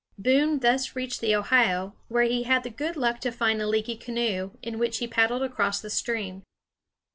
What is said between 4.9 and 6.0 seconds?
he paddled across the